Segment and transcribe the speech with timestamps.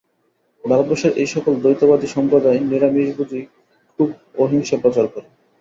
[0.63, 3.41] ভারতবর্ষের এই-সকল দ্বৈতবাদী সম্প্রদায় নিরামিষভোজী,
[3.99, 4.07] খুব
[4.37, 5.27] অহিংসা প্রচার করে।